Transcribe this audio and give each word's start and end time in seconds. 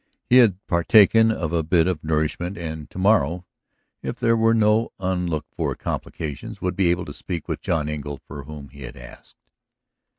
He 0.25 0.37
had 0.37 0.57
partaken 0.65 1.29
of 1.29 1.53
a 1.53 1.61
bit 1.61 1.85
of 1.85 2.03
nourishment 2.03 2.57
and 2.57 2.89
to 2.89 2.97
morrow, 2.97 3.45
if 4.01 4.15
there 4.15 4.35
were 4.35 4.55
no 4.55 4.91
unlooked 4.99 5.53
for 5.53 5.75
complications, 5.75 6.59
would 6.59 6.75
be 6.75 6.89
able 6.89 7.05
to 7.05 7.13
speak 7.13 7.47
with 7.47 7.61
John 7.61 7.87
Engle 7.87 8.17
for 8.25 8.45
whom 8.45 8.69
he 8.69 8.81
had 8.81 8.97
asked. 8.97 9.35